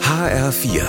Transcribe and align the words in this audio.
HR4, 0.00 0.82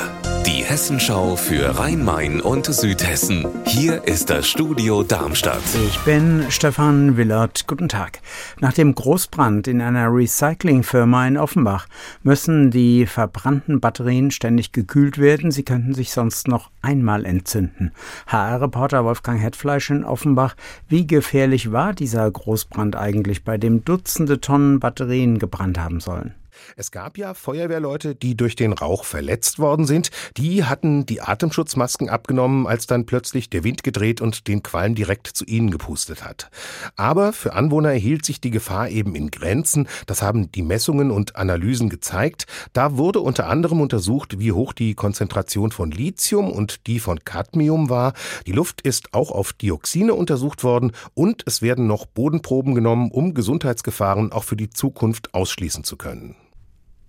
die 0.45 0.63
Hessenschau 0.63 1.35
für 1.35 1.79
Rhein-Main 1.79 2.41
und 2.41 2.67
Südhessen. 2.67 3.47
Hier 3.65 4.03
ist 4.03 4.29
das 4.29 4.47
Studio 4.47 5.01
Darmstadt. 5.01 5.63
Ich 5.87 5.97
bin 6.01 6.45
Stefan 6.49 7.17
Willert. 7.17 7.65
Guten 7.65 7.89
Tag. 7.89 8.19
Nach 8.59 8.71
dem 8.71 8.93
Großbrand 8.93 9.67
in 9.67 9.81
einer 9.81 10.13
Recyclingfirma 10.13 11.27
in 11.27 11.37
Offenbach 11.37 11.87
müssen 12.21 12.69
die 12.69 13.07
verbrannten 13.07 13.79
Batterien 13.79 14.29
ständig 14.29 14.71
gekühlt 14.71 15.17
werden. 15.17 15.49
Sie 15.49 15.63
könnten 15.63 15.95
sich 15.95 16.11
sonst 16.11 16.47
noch 16.47 16.69
einmal 16.83 17.25
entzünden. 17.25 17.93
HR-Reporter 18.27 19.03
Wolfgang 19.05 19.41
Hetfleisch 19.41 19.89
in 19.89 20.03
Offenbach. 20.03 20.55
Wie 20.87 21.07
gefährlich 21.07 21.71
war 21.71 21.93
dieser 21.93 22.29
Großbrand 22.29 22.95
eigentlich, 22.95 23.43
bei 23.43 23.57
dem 23.57 23.83
Dutzende 23.83 24.39
Tonnen 24.39 24.79
Batterien 24.79 25.39
gebrannt 25.39 25.79
haben 25.79 25.99
sollen? 25.99 26.35
Es 26.75 26.91
gab 26.91 27.17
ja 27.17 27.33
Feuerwehrleute, 27.33 28.15
die 28.15 28.35
durch 28.35 28.55
den 28.55 28.73
Rauch 28.73 29.03
verletzt 29.03 29.59
worden 29.59 29.85
sind. 29.85 30.11
Die 30.37 30.63
hatten 30.63 31.05
die 31.05 31.21
Atemschutzmasken 31.21 32.09
abgenommen, 32.09 32.67
als 32.67 32.87
dann 32.87 33.05
plötzlich 33.05 33.49
der 33.49 33.63
Wind 33.63 33.83
gedreht 33.83 34.21
und 34.21 34.47
den 34.47 34.63
Qualm 34.63 34.95
direkt 34.95 35.27
zu 35.27 35.45
ihnen 35.45 35.71
gepustet 35.71 36.23
hat. 36.23 36.49
Aber 36.95 37.33
für 37.33 37.53
Anwohner 37.53 37.91
hielt 37.91 38.25
sich 38.25 38.41
die 38.41 38.51
Gefahr 38.51 38.89
eben 38.89 39.15
in 39.15 39.31
Grenzen. 39.31 39.87
Das 40.05 40.21
haben 40.21 40.51
die 40.51 40.61
Messungen 40.61 41.11
und 41.11 41.35
Analysen 41.35 41.89
gezeigt. 41.89 42.45
Da 42.73 42.97
wurde 42.97 43.19
unter 43.19 43.47
anderem 43.47 43.81
untersucht, 43.81 44.39
wie 44.39 44.51
hoch 44.51 44.73
die 44.73 44.95
Konzentration 44.95 45.71
von 45.71 45.91
Lithium 45.91 46.51
und 46.51 46.87
die 46.87 46.99
von 46.99 47.23
Cadmium 47.23 47.89
war. 47.89 48.13
Die 48.47 48.51
Luft 48.51 48.81
ist 48.81 49.13
auch 49.13 49.31
auf 49.31 49.53
Dioxine 49.53 50.13
untersucht 50.13 50.63
worden 50.63 50.91
und 51.13 51.43
es 51.45 51.61
werden 51.61 51.87
noch 51.87 52.05
Bodenproben 52.05 52.75
genommen, 52.75 53.11
um 53.11 53.33
Gesundheitsgefahren 53.33 54.31
auch 54.31 54.43
für 54.43 54.55
die 54.55 54.69
Zukunft 54.69 55.33
ausschließen 55.33 55.83
zu 55.83 55.97
können. 55.97 56.35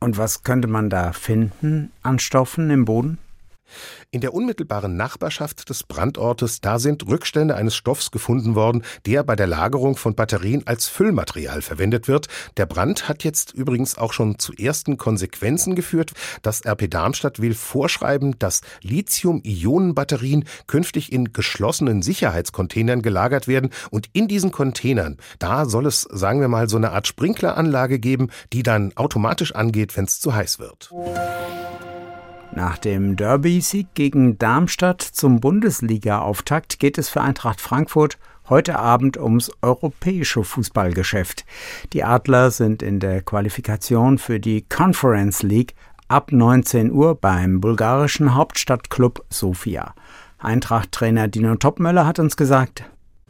Und 0.06 0.19
was 0.19 0.45
könnte 0.45 0.69
man 0.69 0.88
da 0.88 1.12
finden 1.12 1.91
an 2.05 2.20
Stoffen 2.20 2.70
im 2.70 2.84
Boden? 2.84 3.19
In 4.11 4.20
der 4.20 4.34
unmittelbaren 4.34 4.97
Nachbarschaft 4.97 5.69
des 5.69 5.83
Brandortes, 5.83 6.61
da 6.61 6.78
sind 6.78 7.06
Rückstände 7.06 7.55
eines 7.55 7.75
Stoffs 7.75 8.11
gefunden 8.11 8.55
worden, 8.55 8.83
der 9.05 9.25
bei 9.25 9.36
der 9.36 9.47
Lagerung 9.47 9.97
von 9.97 10.14
Batterien 10.14 10.67
als 10.67 10.86
Füllmaterial 10.86 11.62
verwendet 11.62 12.09
wird. 12.09 12.28
Der 12.56 12.67
Brand 12.67 13.09
hat 13.09 13.25
jetzt 13.25 13.53
übrigens 13.53 13.98
auch 13.98 14.12
schon 14.12 14.39
zu 14.39 14.53
ersten 14.53 14.97
Konsequenzen 14.97 15.75
geführt. 15.75 16.12
Das 16.42 16.64
RP 16.64 16.91
Darmstadt 16.91 17.41
will 17.41 17.55
vorschreiben, 17.55 18.39
dass 18.39 18.61
Lithium-Ionen-Batterien 18.83 20.44
künftig 20.67 21.12
in 21.12 21.33
geschlossenen 21.33 22.03
Sicherheitscontainern 22.03 23.03
gelagert 23.03 23.48
werden 23.48 23.70
und 23.91 24.09
in 24.12 24.28
diesen 24.28 24.53
Containern, 24.53 25.17
da 25.39 25.67
soll 25.67 25.87
es, 25.87 26.03
sagen 26.03 26.41
wir 26.41 26.48
mal, 26.48 26.69
so 26.69 26.77
eine 26.77 26.92
Art 26.92 27.06
Sprinkleranlage 27.06 27.98
geben, 27.98 28.31
die 28.53 28.62
dann 28.62 28.92
automatisch 28.97 29.55
angeht, 29.55 29.97
wenn 29.97 30.05
es 30.05 30.20
zu 30.20 30.34
heiß 30.34 30.59
wird. 30.59 30.91
Nach 32.57 32.79
dem 32.79 33.17
Derby-Sieg 33.17 33.89
gegen 33.93 34.39
Darmstadt 34.39 35.03
zum 35.03 35.41
Bundesliga-Auftakt 35.41 36.79
geht 36.79 36.97
es 36.97 37.11
für 37.11 37.21
Eintracht 37.21 37.61
Frankfurt 37.61 38.17
heute 38.49 38.79
Abend 38.79 39.19
ums 39.19 39.51
europäische 39.61 40.43
Fußballgeschäft. 40.43 41.45
Die 41.93 42.03
Adler 42.03 42.51
sind 42.51 42.83
in 42.83 42.99
der 42.99 43.21
Qualifikation 43.21 44.17
für 44.17 44.41
die 44.41 44.62
Conference 44.62 45.43
League 45.43 45.75
ab 46.09 46.33
19 46.33 46.93
Uhr 46.93 47.15
beim 47.15 47.61
bulgarischen 47.61 48.34
Hauptstadtklub 48.34 49.23
Sofia. 49.29 49.95
Eintracht-Trainer 50.39 51.29
Dino 51.29 51.57
Topmöller 51.57 52.07
hat 52.07 52.19
uns 52.19 52.39
gesagt, 52.39 52.84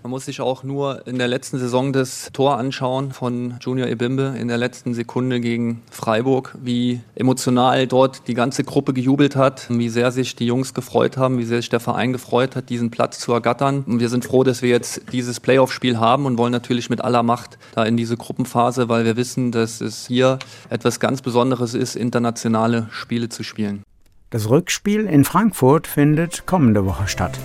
man 0.06 0.12
muss 0.12 0.26
sich 0.26 0.40
auch 0.40 0.62
nur 0.62 1.04
in 1.08 1.18
der 1.18 1.26
letzten 1.26 1.58
Saison 1.58 1.92
das 1.92 2.30
Tor 2.32 2.58
anschauen 2.58 3.10
von 3.10 3.56
Junior 3.60 3.88
Ebimbe 3.88 4.36
in 4.38 4.46
der 4.46 4.56
letzten 4.56 4.94
Sekunde 4.94 5.40
gegen 5.40 5.82
Freiburg, 5.90 6.54
wie 6.62 7.00
emotional 7.16 7.88
dort 7.88 8.28
die 8.28 8.34
ganze 8.34 8.62
Gruppe 8.62 8.92
gejubelt 8.92 9.34
hat, 9.34 9.66
wie 9.68 9.88
sehr 9.88 10.12
sich 10.12 10.36
die 10.36 10.46
Jungs 10.46 10.74
gefreut 10.74 11.16
haben, 11.16 11.38
wie 11.38 11.44
sehr 11.44 11.58
sich 11.60 11.70
der 11.70 11.80
Verein 11.80 12.12
gefreut 12.12 12.54
hat, 12.54 12.70
diesen 12.70 12.92
Platz 12.92 13.18
zu 13.18 13.32
ergattern. 13.32 13.82
Und 13.84 13.98
wir 13.98 14.08
sind 14.08 14.24
froh, 14.24 14.44
dass 14.44 14.62
wir 14.62 14.68
jetzt 14.68 15.02
dieses 15.10 15.40
Playoff-Spiel 15.40 15.98
haben 15.98 16.24
und 16.24 16.38
wollen 16.38 16.52
natürlich 16.52 16.88
mit 16.88 17.00
aller 17.00 17.24
Macht 17.24 17.58
da 17.74 17.82
in 17.82 17.96
diese 17.96 18.16
Gruppenphase, 18.16 18.88
weil 18.88 19.04
wir 19.04 19.16
wissen, 19.16 19.50
dass 19.50 19.80
es 19.80 20.06
hier 20.06 20.38
etwas 20.70 21.00
ganz 21.00 21.20
Besonderes 21.20 21.74
ist, 21.74 21.96
internationale 21.96 22.86
Spiele 22.92 23.28
zu 23.28 23.42
spielen. 23.42 23.82
Das 24.30 24.48
Rückspiel 24.48 25.06
in 25.06 25.24
Frankfurt 25.24 25.88
findet 25.88 26.46
kommende 26.46 26.86
Woche 26.86 27.08
statt. 27.08 27.36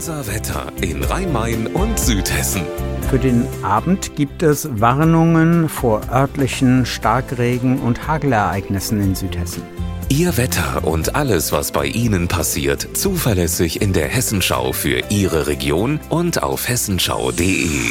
Unser 0.00 0.26
Wetter 0.28 0.72
in 0.80 1.04
Rhein-Main 1.04 1.66
und 1.66 1.98
Südhessen. 2.00 2.62
Für 3.10 3.18
den 3.18 3.46
Abend 3.62 4.16
gibt 4.16 4.42
es 4.42 4.66
Warnungen 4.80 5.68
vor 5.68 6.00
örtlichen 6.10 6.86
Starkregen 6.86 7.78
und 7.80 8.08
Hagelereignissen 8.08 8.98
in 8.98 9.14
Südhessen. 9.14 9.62
Ihr 10.08 10.38
Wetter 10.38 10.84
und 10.84 11.16
alles, 11.16 11.52
was 11.52 11.70
bei 11.70 11.84
Ihnen 11.84 12.28
passiert, 12.28 12.96
zuverlässig 12.96 13.82
in 13.82 13.92
der 13.92 14.08
Hessenschau 14.08 14.72
für 14.72 15.02
Ihre 15.10 15.48
Region 15.48 16.00
und 16.08 16.42
auf 16.42 16.66
hessenschau.de. 16.66 17.90